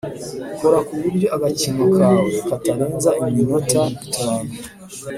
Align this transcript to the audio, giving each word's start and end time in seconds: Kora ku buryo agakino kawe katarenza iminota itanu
Kora 0.59 0.79
ku 0.87 0.93
buryo 1.01 1.27
agakino 1.35 1.83
kawe 1.97 2.31
katarenza 2.47 3.09
iminota 3.27 3.81
itanu 4.05 4.51